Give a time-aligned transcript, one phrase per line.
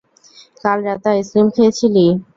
[0.63, 2.05] কাল রাতে আইসক্রিম খেয়েছিলি?